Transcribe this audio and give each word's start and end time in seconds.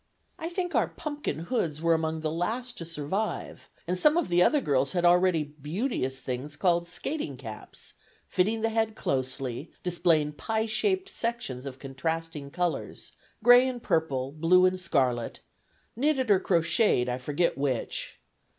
I 0.39 0.49
think 0.49 0.73
our 0.73 0.87
pumpkin 0.87 1.37
hoods 1.41 1.79
were 1.79 1.93
among 1.93 2.21
the 2.21 2.31
last 2.31 2.75
to 2.79 2.87
survive, 2.87 3.69
and 3.87 3.99
some 3.99 4.17
of 4.17 4.29
the 4.29 4.41
other 4.41 4.59
girls 4.59 4.93
had 4.93 5.05
already 5.05 5.43
beauteous 5.43 6.21
things 6.21 6.55
called 6.55 6.87
skating 6.87 7.37
caps, 7.37 7.93
fitting 8.27 8.61
the 8.61 8.69
head 8.69 8.95
closely, 8.95 9.71
displaying 9.83 10.31
pie 10.31 10.65
shaped 10.65 11.07
sections 11.07 11.67
of 11.67 11.77
contrasting 11.77 12.49
colors, 12.49 13.11
gray 13.43 13.67
and 13.67 13.83
purple, 13.83 14.31
blue 14.31 14.65
and 14.65 14.79
scarlet, 14.79 15.41
knitted 15.95 16.31
or 16.31 16.39
crocheted, 16.39 17.07
I 17.07 17.19
forget 17.19 17.55
which. 17.55 18.19